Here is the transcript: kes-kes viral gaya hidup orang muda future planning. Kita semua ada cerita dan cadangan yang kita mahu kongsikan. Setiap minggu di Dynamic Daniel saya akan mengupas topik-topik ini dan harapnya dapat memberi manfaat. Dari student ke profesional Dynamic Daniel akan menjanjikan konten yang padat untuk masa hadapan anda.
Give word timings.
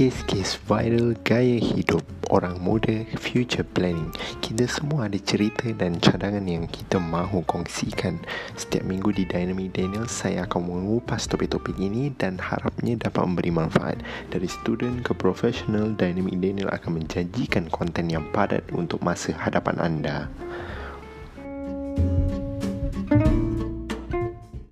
kes-kes 0.00 0.56
viral 0.64 1.12
gaya 1.28 1.60
hidup 1.60 2.00
orang 2.32 2.56
muda 2.56 3.04
future 3.20 3.68
planning. 3.76 4.08
Kita 4.40 4.64
semua 4.64 5.12
ada 5.12 5.20
cerita 5.20 5.68
dan 5.76 6.00
cadangan 6.00 6.40
yang 6.40 6.64
kita 6.72 6.96
mahu 6.96 7.44
kongsikan. 7.44 8.16
Setiap 8.56 8.88
minggu 8.88 9.12
di 9.12 9.28
Dynamic 9.28 9.76
Daniel 9.76 10.08
saya 10.08 10.48
akan 10.48 10.72
mengupas 10.72 11.28
topik-topik 11.28 11.76
ini 11.76 12.16
dan 12.16 12.40
harapnya 12.40 12.96
dapat 12.96 13.28
memberi 13.28 13.52
manfaat. 13.52 14.00
Dari 14.32 14.48
student 14.48 15.04
ke 15.04 15.12
profesional 15.12 15.92
Dynamic 15.92 16.40
Daniel 16.40 16.72
akan 16.72 17.04
menjanjikan 17.04 17.68
konten 17.68 18.08
yang 18.08 18.24
padat 18.32 18.64
untuk 18.72 19.04
masa 19.04 19.36
hadapan 19.36 19.76
anda. 19.84 20.32